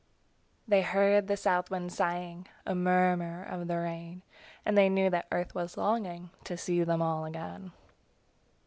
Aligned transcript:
They 0.67 0.81
heard 0.81 1.27
the 1.27 1.37
South 1.37 1.69
wind 1.69 1.93
sighing 1.93 2.47
A 2.65 2.73
murmur 2.73 3.43
of 3.43 3.67
the 3.67 3.77
rain; 3.77 4.23
And 4.65 4.75
they 4.75 4.89
knew 4.89 5.11
that 5.11 5.27
Earth 5.31 5.53
was 5.53 5.77
longing 5.77 6.31
To 6.45 6.57
see 6.57 6.83
them 6.83 7.03
all 7.03 7.23
again. 7.23 7.71